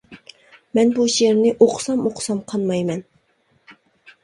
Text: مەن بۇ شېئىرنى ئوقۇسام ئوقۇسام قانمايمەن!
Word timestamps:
مەن 0.79 0.93
بۇ 0.95 1.05
شېئىرنى 1.17 1.51
ئوقۇسام 1.67 2.03
ئوقۇسام 2.07 2.41
قانمايمەن! 2.55 3.07